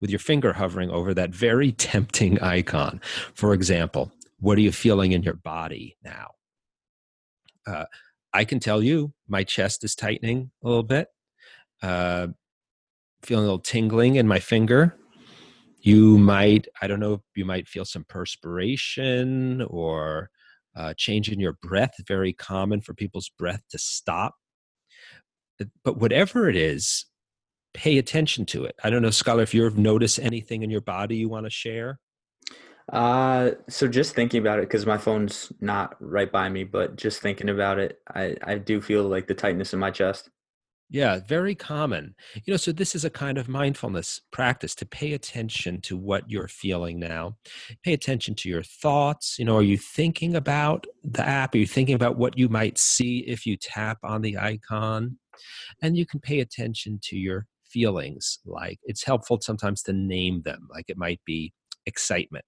[0.00, 3.00] with your finger hovering over that very tempting icon.
[3.34, 6.32] For example, what are you feeling in your body now?
[7.66, 7.86] Uh,
[8.34, 11.08] I can tell you my chest is tightening a little bit,
[11.82, 12.28] uh,
[13.22, 14.94] feeling a little tingling in my finger.
[15.80, 20.30] You might, I don't know, you might feel some perspiration or
[20.76, 24.34] uh, change in your breath, very common for people's breath to stop.
[25.84, 27.06] But whatever it is,
[27.74, 28.74] pay attention to it.
[28.82, 31.98] I don't know, Skylar, if you've noticed anything in your body you want to share.
[32.92, 37.22] Uh, so just thinking about it, because my phone's not right by me, but just
[37.22, 40.28] thinking about it, I, I do feel like the tightness in my chest.
[40.90, 42.14] Yeah, very common.
[42.44, 46.30] You know, so this is a kind of mindfulness practice to pay attention to what
[46.30, 47.36] you're feeling now.
[47.82, 49.36] Pay attention to your thoughts.
[49.38, 51.54] You know, are you thinking about the app?
[51.54, 55.18] Are you thinking about what you might see if you tap on the icon?
[55.82, 58.38] And you can pay attention to your feelings.
[58.44, 61.52] Like it's helpful sometimes to name them, like it might be
[61.86, 62.44] excitement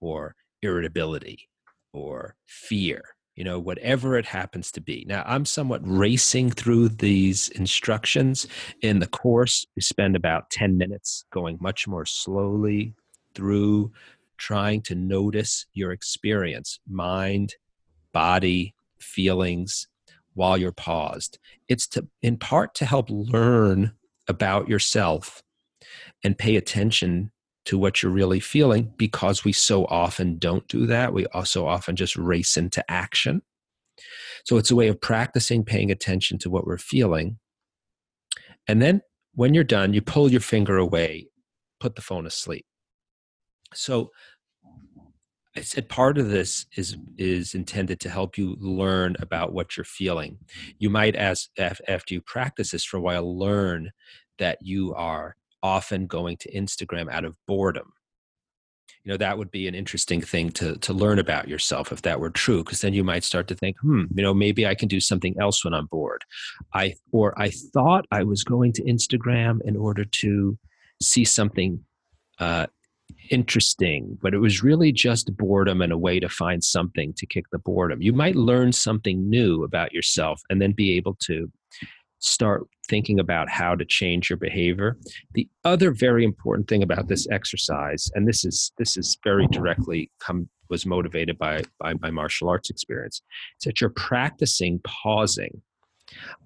[0.00, 1.48] or irritability
[1.92, 3.02] or fear
[3.38, 5.04] you know, whatever it happens to be.
[5.06, 8.48] Now, I'm somewhat racing through these instructions.
[8.82, 12.96] In the course, we spend about 10 minutes going much more slowly
[13.36, 13.92] through
[14.38, 17.54] trying to notice your experience, mind,
[18.12, 19.86] body, feelings
[20.34, 21.38] while you're paused.
[21.68, 23.92] It's to, in part to help learn
[24.26, 25.44] about yourself
[26.24, 27.30] and pay attention
[27.68, 31.12] to what you're really feeling because we so often don't do that.
[31.12, 33.42] We also often just race into action.
[34.46, 37.38] So it's a way of practicing paying attention to what we're feeling.
[38.66, 39.02] And then
[39.34, 41.28] when you're done, you pull your finger away,
[41.78, 42.64] put the phone asleep.
[43.74, 44.12] So
[45.54, 49.84] I said part of this is is intended to help you learn about what you're
[49.84, 50.38] feeling.
[50.78, 53.90] You might, as after you practice this for a while, learn
[54.38, 57.92] that you are often going to Instagram out of boredom.
[59.04, 62.20] You know, that would be an interesting thing to, to learn about yourself if that
[62.20, 64.88] were true, because then you might start to think, hmm, you know, maybe I can
[64.88, 66.24] do something else when I'm bored.
[66.74, 70.58] I or I thought I was going to Instagram in order to
[71.00, 71.84] see something
[72.38, 72.66] uh,
[73.30, 77.44] interesting, but it was really just boredom and a way to find something to kick
[77.50, 78.02] the boredom.
[78.02, 81.50] You might learn something new about yourself and then be able to
[82.18, 84.96] start thinking about how to change your behavior.
[85.34, 90.10] The other very important thing about this exercise and this is this is very directly
[90.20, 93.22] come was motivated by by my martial arts experience
[93.60, 95.62] is that you're practicing pausing.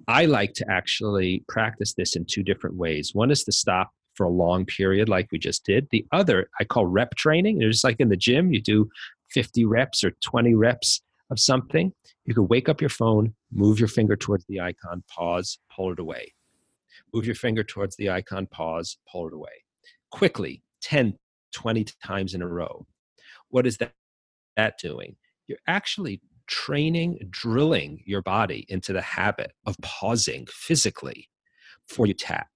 [0.08, 3.10] I like to actually practice this in two different ways.
[3.14, 5.88] One is to stop for a long period like we just did.
[5.90, 7.62] The other i call rep training.
[7.62, 8.88] It's like in the gym you do
[9.30, 11.00] 50 reps or 20 reps
[11.32, 11.92] of something
[12.24, 15.98] you could wake up your phone, move your finger towards the icon, pause, pull it
[15.98, 16.32] away.
[17.12, 19.64] Move your finger towards the icon, pause, pull it away.
[20.10, 21.18] Quickly, 10,
[21.52, 22.86] 20 times in a row.
[23.48, 23.92] What is that,
[24.56, 25.16] that doing?
[25.48, 31.28] You're actually training, drilling your body into the habit of pausing physically
[31.88, 32.48] before you tap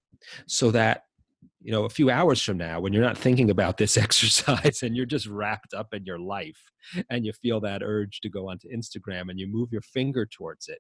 [0.47, 1.05] so that
[1.67, 4.97] you know a few hours from now when you're not thinking about this exercise and
[4.97, 6.71] you're just wrapped up in your life
[7.11, 10.69] and you feel that urge to go onto instagram and you move your finger towards
[10.69, 10.79] it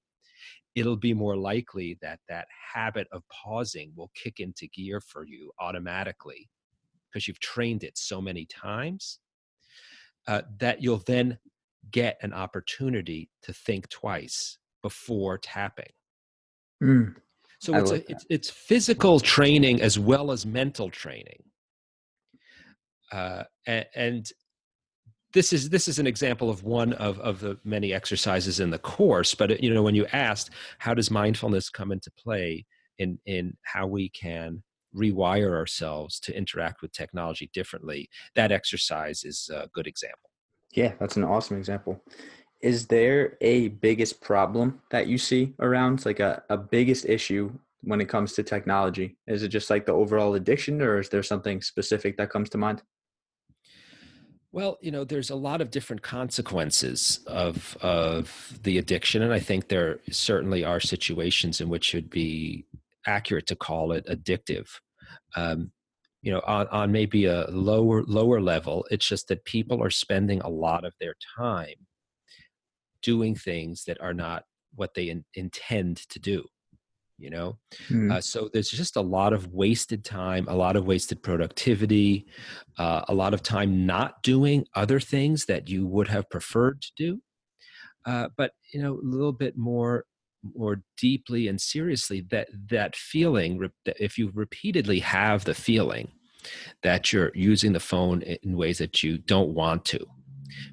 [0.77, 5.51] it'll be more likely that that habit of pausing will kick into gear for you
[5.59, 6.49] automatically
[7.11, 9.18] because you've trained it so many times
[10.29, 11.37] uh, that you'll then
[11.90, 15.92] get an opportunity to think twice before tapping
[16.81, 17.12] mm.
[17.66, 21.42] So it's, a, it's, it's physical training as well as mental training.
[23.11, 24.33] Uh, and, and,
[25.35, 28.79] this is this is an example of one of, of the many exercises in the
[28.79, 29.35] course.
[29.35, 30.48] But you know, when you asked
[30.79, 32.64] how does mindfulness come into play
[32.98, 34.62] in in how we can
[34.96, 40.31] rewire ourselves to interact with technology differently, that exercise is a good example.
[40.72, 42.02] Yeah, that's an awesome example
[42.61, 48.01] is there a biggest problem that you see around like a, a biggest issue when
[48.01, 51.61] it comes to technology is it just like the overall addiction or is there something
[51.61, 52.83] specific that comes to mind
[54.57, 59.38] well, you know, there's a lot of different consequences of of the addiction, and I
[59.38, 62.64] think there certainly are situations in which it would be
[63.07, 64.66] accurate to call it addictive.
[65.37, 65.73] Um,
[66.23, 70.40] you know, on, on maybe a lower lower level, it's just that people are spending
[70.40, 71.86] a lot of their time
[73.07, 74.42] doing things that are not
[74.75, 76.45] what they in, intend to do
[77.19, 77.57] you know
[77.88, 78.12] mm.
[78.12, 82.27] uh, so there's just a lot of wasted time a lot of wasted productivity
[82.79, 86.90] uh, a lot of time not doing other things that you would have preferred to
[86.97, 87.21] do
[88.07, 90.05] uh, but you know a little bit more
[90.57, 96.09] more deeply and seriously that that feeling if you repeatedly have the feeling
[96.83, 100.07] that you're using the phone in ways that you don't want to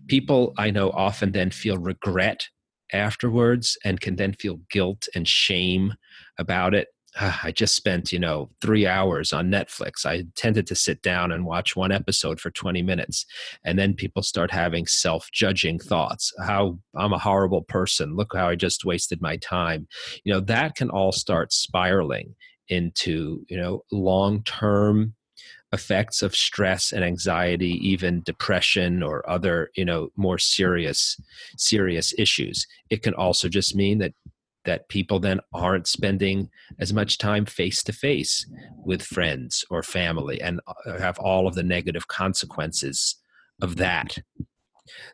[0.08, 2.48] People I know often then feel regret
[2.92, 5.94] afterwards and can then feel guilt and shame
[6.38, 6.88] about it.
[7.20, 10.06] Uh, I just spent, you know, three hours on Netflix.
[10.06, 13.26] I intended to sit down and watch one episode for 20 minutes.
[13.64, 16.32] And then people start having self judging thoughts.
[16.44, 18.16] How I'm a horrible person.
[18.16, 19.88] Look how I just wasted my time.
[20.24, 22.36] You know, that can all start spiraling
[22.68, 25.14] into, you know, long term
[25.74, 31.20] effects of stress and anxiety even depression or other you know more serious
[31.58, 32.66] serious issues.
[32.90, 34.14] It can also just mean that
[34.66, 38.50] that people then aren't spending as much time face to face
[38.86, 43.18] with friends or family and uh, have all of the negative consequences
[43.62, 44.18] of that.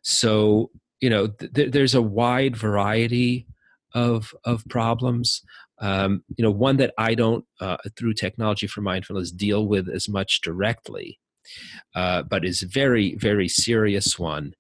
[0.04, 0.70] So
[1.00, 3.48] you know th- there's a wide variety
[3.96, 5.42] of of problems
[5.82, 10.08] um, you know one that i don't uh, through technology for mindfulness deal with as
[10.10, 11.20] much directly
[11.96, 14.54] uh, but is very very serious one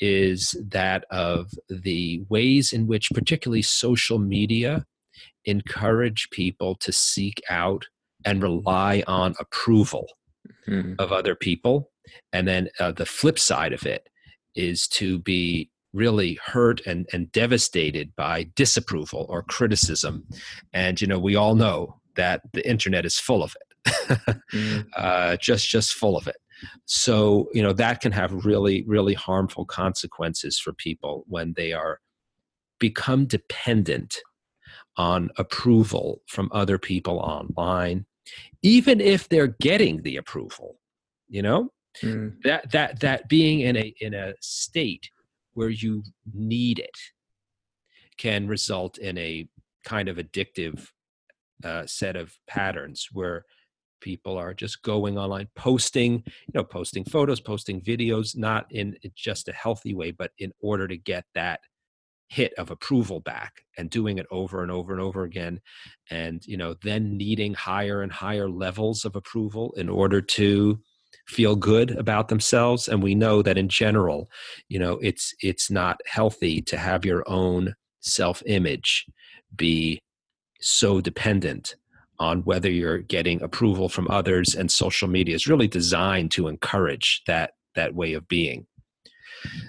[0.00, 4.84] is that of the ways in which, particularly social media,
[5.44, 7.86] encourage people to seek out
[8.24, 10.06] and rely on approval
[10.66, 10.94] mm-hmm.
[10.98, 11.90] of other people.
[12.32, 14.08] And then uh, the flip side of it
[14.54, 20.26] is to be really hurt and, and devastated by disapproval or criticism.
[20.72, 24.86] And, you know, we all know that the internet is full of it, mm.
[24.96, 26.36] uh, just, just full of it.
[26.84, 32.00] So, you know, that can have really, really harmful consequences for people when they are
[32.78, 34.18] become dependent
[34.96, 38.06] on approval from other people online,
[38.62, 40.78] even if they're getting the approval,
[41.28, 41.70] you know?
[42.02, 42.42] Mm.
[42.44, 45.08] That that that being in a in a state
[45.56, 46.96] where you need it
[48.18, 49.48] can result in a
[49.84, 50.88] kind of addictive
[51.64, 53.44] uh, set of patterns where
[54.00, 59.48] people are just going online posting you know posting photos posting videos not in just
[59.48, 61.60] a healthy way but in order to get that
[62.28, 65.58] hit of approval back and doing it over and over and over again
[66.10, 70.78] and you know then needing higher and higher levels of approval in order to
[71.26, 74.30] feel good about themselves and we know that in general
[74.68, 79.06] you know it's it's not healthy to have your own self image
[79.56, 80.00] be
[80.60, 81.74] so dependent
[82.18, 87.22] on whether you're getting approval from others and social media is really designed to encourage
[87.26, 88.66] that that way of being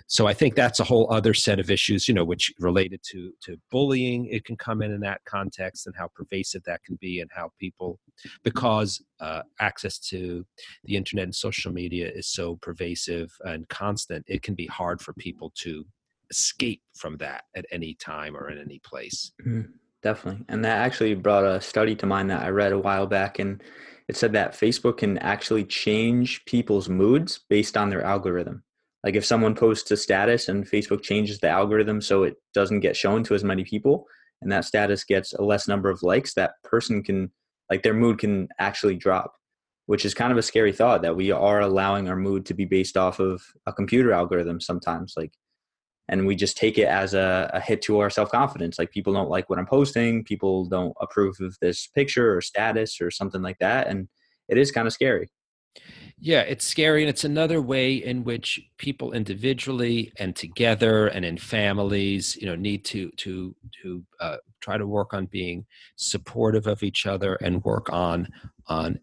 [0.08, 3.32] so i think that's a whole other set of issues you know which related to
[3.42, 4.26] to bullying.
[4.26, 7.52] It can come in in that context and how pervasive that can be and how
[7.60, 8.00] people
[8.44, 10.46] because uh, access to
[10.84, 15.14] the internet and social media is so pervasive and constant it can be hard for
[15.14, 15.86] people to
[16.30, 19.32] escape from that at any time or in any place.
[19.42, 19.72] Mm-hmm.
[20.04, 20.46] definitely.
[20.50, 23.64] And that actually brought a study to mind that i read a while back and
[24.08, 28.64] it said that facebook can actually change people's moods based on their algorithm
[29.04, 32.96] like if someone posts a status and Facebook changes the algorithm so it doesn't get
[32.96, 34.06] shown to as many people
[34.42, 37.32] and that status gets a less number of likes, that person can
[37.70, 39.34] like their mood can actually drop,
[39.88, 42.66] which is kind of a scary thought that we are allowing our mood to be
[42.66, 45.34] based off of a computer algorithm sometimes like
[46.10, 48.80] and we just take it as a, a hit to our self-confidence.
[48.80, 53.02] Like people don't like what i'm posting people don't approve of this picture or status
[53.02, 54.08] or something like that and
[54.48, 55.30] it is kind of scary
[56.20, 57.04] yeah, it's scary.
[57.04, 62.56] And it's another way in which people individually and together and in families, you know,
[62.56, 67.64] need to, to, to uh, try to work on being supportive of each other and
[67.64, 68.28] work on,
[68.68, 69.00] on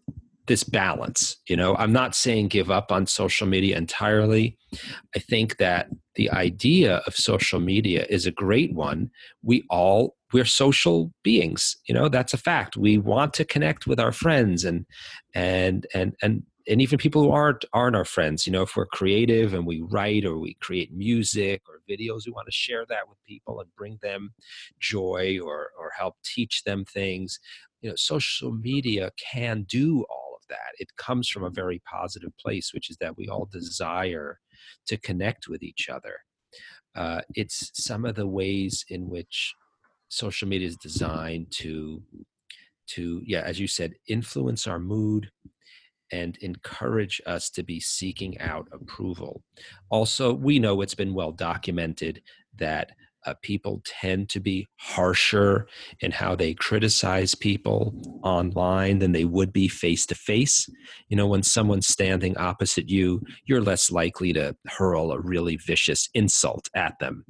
[0.47, 1.37] this balance.
[1.47, 4.57] You know, I'm not saying give up on social media entirely.
[5.15, 9.09] I think that the idea of social media is a great one.
[9.41, 14.01] We all we're social beings you know that's a fact we want to connect with
[14.01, 14.85] our friends and
[15.33, 18.85] and and and and even people who aren't aren't our friends you know if we're
[18.85, 23.07] creative and we write or we create music or videos we want to share that
[23.07, 24.33] with people and bring them
[24.79, 27.39] joy or or help teach them things.
[27.81, 30.73] You know social media can do all of that.
[30.79, 34.39] It comes from a very positive place which is that we all desire
[34.87, 36.15] to connect with each other.
[36.95, 39.53] Uh, it's some of the ways in which
[40.09, 42.01] social media is designed to
[42.87, 45.29] to yeah as you said influence our mood
[46.11, 49.41] and encourage us to be seeking out approval.
[49.89, 52.21] Also, we know it's been well documented
[52.57, 52.91] that
[53.25, 55.67] uh, people tend to be harsher
[55.99, 60.69] in how they criticize people online than they would be face to face.
[61.09, 66.07] You know, when someone's standing opposite you, you're less likely to hurl a really vicious
[66.13, 67.25] insult at them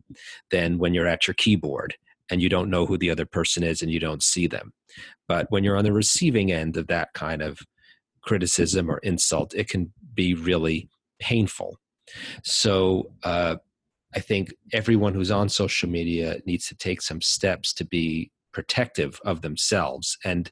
[0.52, 1.96] than when you're at your keyboard
[2.30, 4.74] and you don't know who the other person is and you don't see them.
[5.28, 7.60] But when you're on the receiving end of that kind of
[8.26, 11.80] criticism or insult, it can be really painful.
[12.44, 13.58] So, uh,
[14.16, 19.20] I think everyone who's on social media needs to take some steps to be protective
[19.26, 20.50] of themselves and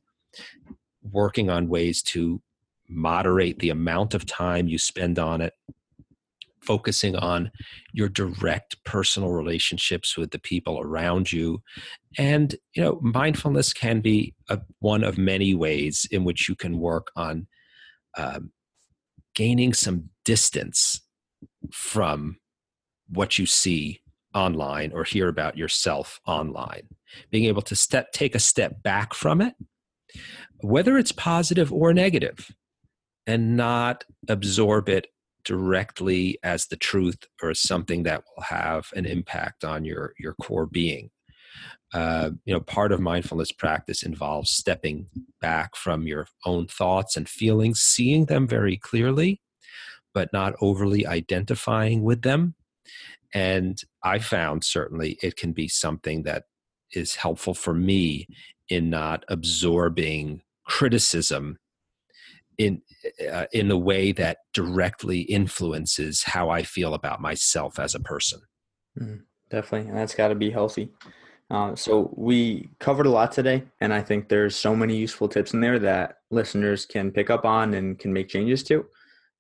[1.12, 2.42] working on ways to
[2.90, 5.54] moderate the amount of time you spend on it
[6.62, 7.52] focusing on
[7.94, 11.62] your direct personal relationships with the people around you
[12.18, 16.80] and you know mindfulness can be a, one of many ways in which you can
[16.80, 17.48] work on
[18.18, 18.52] um,
[19.36, 21.02] gaining some distance
[21.72, 22.38] from
[23.10, 24.02] what you see
[24.34, 26.88] online or hear about yourself online.
[27.30, 29.54] Being able to step take a step back from it
[30.60, 32.52] whether it's positive or negative
[33.28, 35.08] and not absorb it
[35.44, 40.66] directly as the truth or something that will have an impact on your your core
[40.66, 41.10] being
[41.94, 45.08] uh, you know part of mindfulness practice involves stepping
[45.42, 49.42] back from your own thoughts and feelings seeing them very clearly
[50.14, 52.56] but not overly identifying with them
[53.34, 56.46] And I found certainly it can be something that
[56.92, 58.28] is helpful for me
[58.70, 61.58] in not absorbing criticism
[62.58, 62.82] in
[63.32, 68.42] uh, in a way that directly influences how I feel about myself as a person.
[69.00, 70.92] Mm, definitely, and that's got to be healthy.
[71.54, 75.54] Uh, so we covered a lot today, and I think there's so many useful tips
[75.54, 78.88] in there that listeners can pick up on and can make changes to.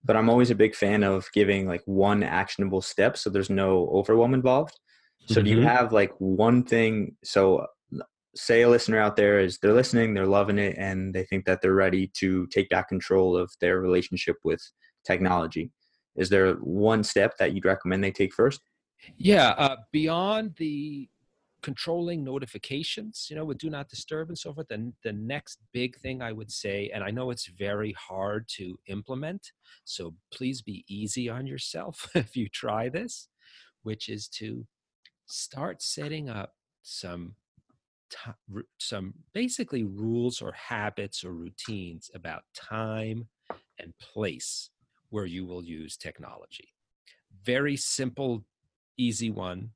[0.05, 3.89] But I'm always a big fan of giving like one actionable step, so there's no
[3.91, 4.79] overwhelm involved.
[5.25, 5.43] So mm-hmm.
[5.43, 5.67] do you mm-hmm.
[5.67, 7.15] have like one thing?
[7.23, 7.65] So
[8.35, 11.63] say a listener out there is they're listening, they're loving it, and they think that
[11.63, 14.61] they're ready to take back control of their relationship with
[15.03, 15.71] technology.
[16.15, 18.61] Is there one step that you'd recommend they take first?
[19.17, 21.09] Yeah, uh, beyond the
[21.63, 25.97] controlling notifications, you know, with do not disturb and so forth, then the next big
[25.97, 29.51] thing I would say, and I know it's very hard to implement,
[29.85, 33.29] so please be easy on yourself if you try this,
[33.81, 34.67] which is to
[35.25, 36.53] start setting up
[36.83, 37.35] some
[38.77, 43.27] some basically rules or habits or routines about time
[43.79, 44.69] and place
[45.09, 46.69] where you will use technology.
[47.43, 48.43] Very simple,
[48.97, 49.71] easy one,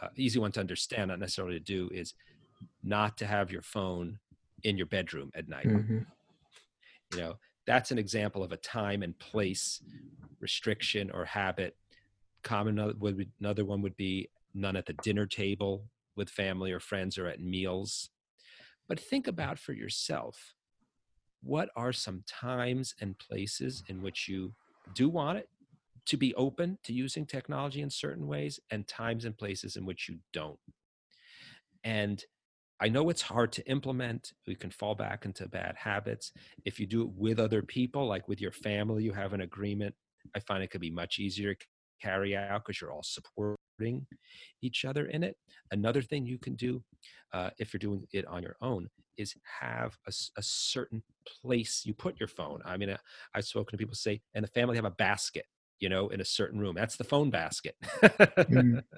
[0.00, 2.14] uh, easy one to understand, not necessarily to do, is
[2.82, 4.18] not to have your phone
[4.64, 5.66] in your bedroom at night.
[5.66, 5.98] Mm-hmm.
[7.12, 7.34] You know,
[7.66, 9.82] that's an example of a time and place
[10.40, 11.76] restriction or habit.
[12.42, 15.84] Common would another one would be none at the dinner table
[16.16, 18.10] with family or friends or at meals.
[18.88, 20.54] But think about for yourself
[21.42, 24.54] what are some times and places in which you
[24.94, 25.48] do want it
[26.06, 30.08] to be open to using technology in certain ways and times and places in which
[30.08, 30.58] you don't.
[31.84, 32.22] And
[32.80, 34.32] I know it's hard to implement.
[34.46, 36.32] We can fall back into bad habits.
[36.64, 39.94] If you do it with other people, like with your family, you have an agreement.
[40.34, 41.66] I find it could be much easier to
[42.02, 44.06] carry out because you're all supporting
[44.62, 45.36] each other in it.
[45.70, 46.82] Another thing you can do
[47.32, 51.02] uh, if you're doing it on your own is have a, a, certain
[51.42, 52.60] place you put your phone.
[52.64, 52.96] I mean, uh,
[53.34, 55.46] I've spoken to people say, and the family have a basket,
[55.82, 56.76] you know, in a certain room.
[56.76, 57.76] That's the phone basket.
[58.02, 58.82] mm.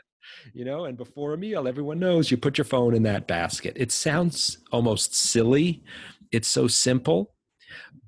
[0.55, 3.75] You know, and before a meal, everyone knows you put your phone in that basket.
[3.77, 5.85] It sounds almost silly.
[6.33, 7.35] It's so simple,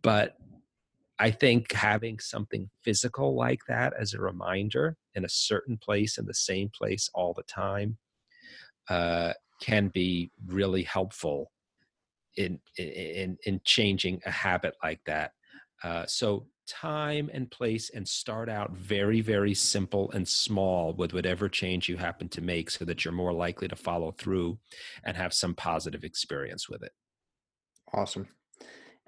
[0.00, 0.34] but
[1.18, 6.24] I think having something physical like that as a reminder in a certain place in
[6.24, 7.98] the same place all the time
[8.88, 11.52] uh, can be really helpful
[12.38, 15.32] in in in changing a habit like that.
[15.84, 21.48] Uh, so time and place and start out very very simple and small with whatever
[21.48, 24.58] change you happen to make so that you're more likely to follow through
[25.04, 26.92] and have some positive experience with it
[27.94, 28.28] awesome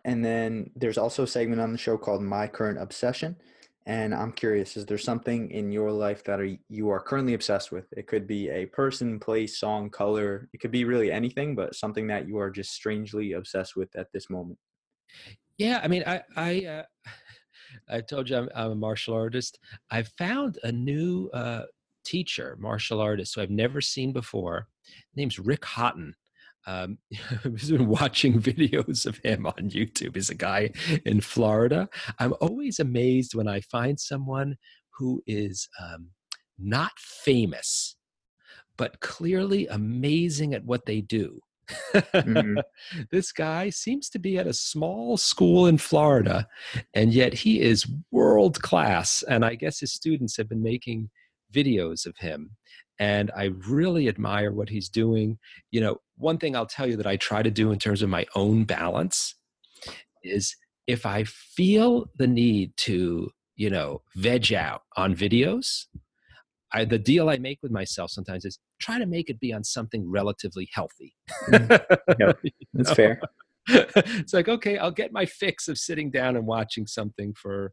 [0.04, 3.36] and then there's also a segment on the show called My Current Obsession.
[3.86, 7.72] And I'm curious, is there something in your life that are, you are currently obsessed
[7.72, 7.86] with?
[7.92, 10.48] It could be a person, place, song, color.
[10.52, 14.08] It could be really anything, but something that you are just strangely obsessed with at
[14.12, 14.58] this moment.
[15.56, 16.82] Yeah, I mean, I I uh,
[17.88, 19.58] I told you I'm, I'm, a martial artist.
[19.90, 21.62] I found a new uh,
[22.04, 24.68] teacher, martial artist, who I've never seen before.
[24.84, 26.14] His name's Rick Hotton
[26.68, 26.98] um,
[27.44, 30.14] I've been watching videos of him on YouTube.
[30.14, 30.70] He's a guy
[31.04, 31.88] in Florida.
[32.18, 34.56] I'm always amazed when I find someone
[34.98, 36.10] who is um,
[36.58, 37.96] not famous,
[38.76, 41.40] but clearly amazing at what they do.
[41.94, 42.58] Mm-hmm.
[43.10, 46.48] This guy seems to be at a small school in Florida,
[46.94, 49.22] and yet he is world class.
[49.22, 51.10] And I guess his students have been making
[51.52, 52.50] videos of him
[52.98, 55.38] and I really admire what he's doing.
[55.70, 58.08] You know, one thing I'll tell you that I try to do in terms of
[58.08, 59.34] my own balance
[60.22, 60.56] is
[60.86, 65.84] if I feel the need to, you know, veg out on videos,
[66.72, 69.64] I, the deal I make with myself sometimes is try to make it be on
[69.64, 71.14] something relatively healthy.
[71.48, 72.48] Mm.
[72.74, 73.20] that's fair.
[73.68, 77.72] it's like, okay, I'll get my fix of sitting down and watching something for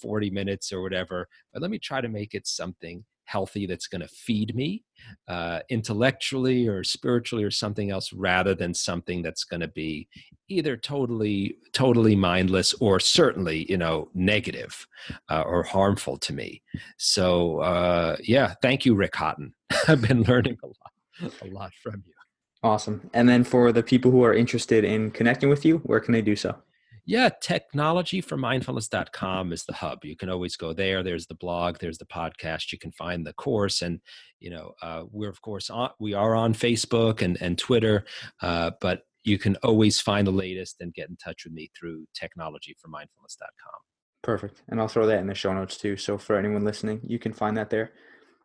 [0.00, 4.00] 40 minutes or whatever, but let me try to make it something healthy that's going
[4.00, 4.82] to feed me
[5.28, 10.08] uh, intellectually or spiritually or something else rather than something that's going to be
[10.48, 14.86] either totally totally mindless or certainly you know negative
[15.30, 16.62] uh, or harmful to me.
[16.96, 19.54] So uh, yeah thank you rick hotton
[19.88, 22.14] i've been learning a lot a lot from you.
[22.62, 23.08] Awesome.
[23.14, 26.22] And then for the people who are interested in connecting with you where can they
[26.22, 26.56] do so
[27.04, 30.04] yeah, technologyformindfulness.com is the hub.
[30.04, 31.02] You can always go there.
[31.02, 32.72] There's the blog, there's the podcast.
[32.72, 33.82] You can find the course.
[33.82, 34.00] And,
[34.38, 38.04] you know, uh, we're, of course, on, we are on Facebook and, and Twitter,
[38.42, 42.06] uh, but you can always find the latest and get in touch with me through
[42.20, 43.80] technologyformindfulness.com.
[44.22, 44.62] Perfect.
[44.68, 45.96] And I'll throw that in the show notes too.
[45.96, 47.92] So for anyone listening, you can find that there.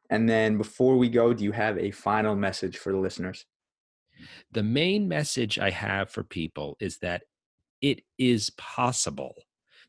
[0.10, 3.46] And then before we go, do you have a final message for the listeners?
[4.52, 7.24] The main message I have for people is that
[7.86, 9.36] it is possible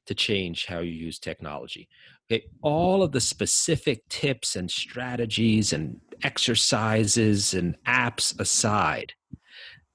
[0.05, 1.89] to change how you use technology.
[2.31, 9.15] Okay, all of the specific tips and strategies and exercises and apps aside,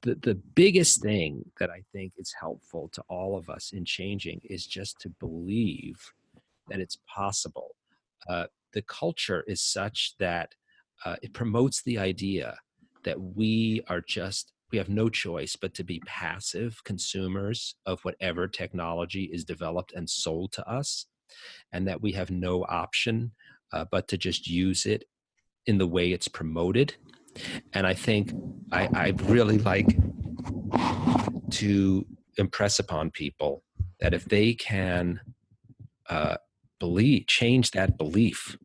[0.02, 4.42] the, the biggest thing that I think is helpful to all of us in changing
[4.46, 6.00] is just to believe
[6.70, 7.76] that it's possible.
[8.28, 10.56] Uh, the culture is such that
[11.06, 12.58] uh, it promotes the idea
[13.04, 18.48] that we are just we have no choice but to be passive consumers of whatever
[18.48, 21.08] technology is developed and sold to us
[21.72, 23.32] and that we have no option
[23.74, 25.06] uh, but to just use it
[25.66, 26.96] in the way it's promoted.
[27.74, 28.34] And i think
[28.72, 29.98] i, I really like
[31.52, 32.06] to
[32.38, 33.64] impress upon people
[34.00, 35.22] that if they can
[36.10, 36.36] uh,
[36.80, 38.58] believe change that belief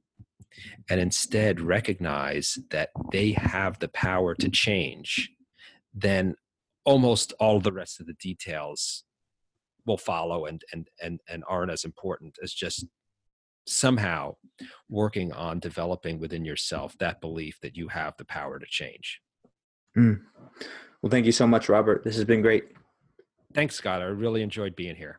[0.89, 5.31] and instead recognize that they have the power to change
[5.97, 6.35] then
[6.85, 9.03] almost all the rest of the details
[9.87, 12.87] will follow and and and, and aren't as important as just
[13.67, 14.37] somehow
[14.89, 19.21] working on developing within yourself that belief that you have the power to change.
[19.99, 20.21] Mm.
[21.03, 22.05] Well, thank you so much, Robert.
[22.05, 22.65] This has been great.
[23.55, 24.03] Thanks, Scott.
[24.03, 25.19] I really enjoyed being here.